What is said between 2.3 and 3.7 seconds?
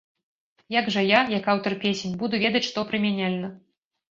ведаць, што прымяняльна?